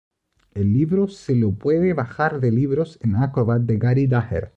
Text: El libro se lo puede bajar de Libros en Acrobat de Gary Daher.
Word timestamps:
El 0.55 0.73
libro 0.73 1.07
se 1.09 1.35
lo 1.35 1.51
puede 1.51 1.93
bajar 1.93 2.39
de 2.39 2.49
Libros 2.51 2.97
en 3.03 3.17
Acrobat 3.17 3.61
de 3.61 3.77
Gary 3.77 4.07
Daher. 4.07 4.49